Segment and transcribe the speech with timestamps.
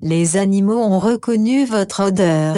[0.00, 2.54] Les animaux ont reconnu votre odeur.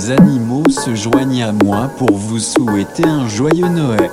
[0.00, 4.10] Les animaux se joignent à moi pour vous souhaiter un joyeux Noël.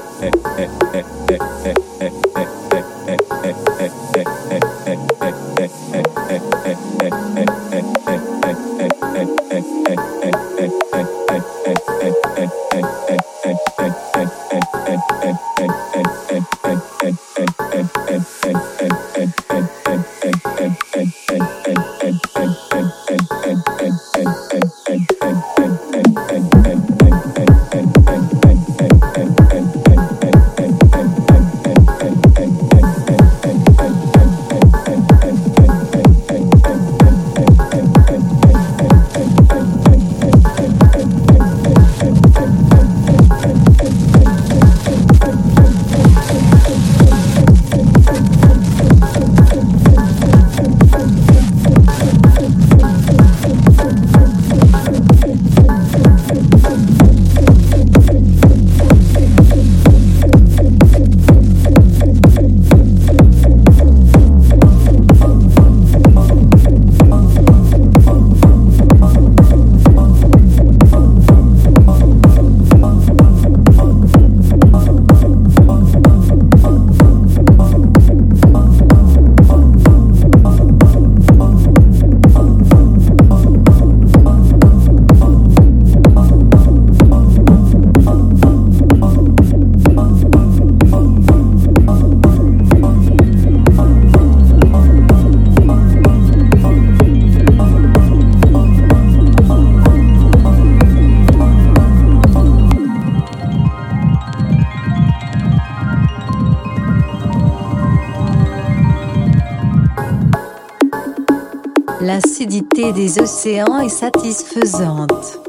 [112.08, 115.42] L'acidité des océans est satisfaisante.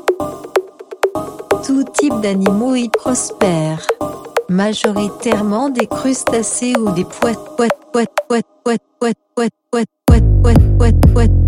[1.64, 3.86] Tout type d'animaux y prospèrent.
[4.48, 9.88] Majoritairement des crustacés ou des poètes poètes poètes poètes poètes poètes poètes poètes
[10.42, 11.47] poètes poètes poètes